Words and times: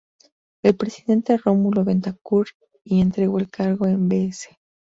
El 0.63 0.75
presidente 0.75 1.37
Rómulo 1.37 1.83
Betancourt 1.85 2.55
y 2.83 3.01
entregó 3.01 3.37
el 3.37 3.51
cargo 3.51 3.77
con 3.85 4.09
Bs. 4.09 4.47